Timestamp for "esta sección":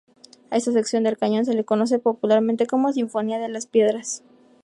0.57-1.03